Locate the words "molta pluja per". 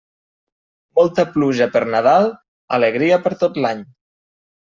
0.99-1.83